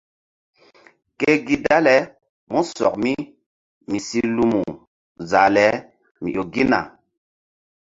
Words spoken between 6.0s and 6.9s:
mi ƴo gina.